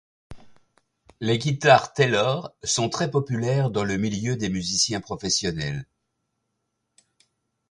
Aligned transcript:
Les 1.19 1.37
guitares 1.37 1.93
Taylor 1.93 2.55
sont 2.63 2.89
très 2.89 3.11
populaires 3.11 3.69
dans 3.69 3.83
le 3.83 3.97
milieu 3.97 4.35
des 4.35 4.49
musiciens 4.49 4.99
professionnels. 4.99 5.85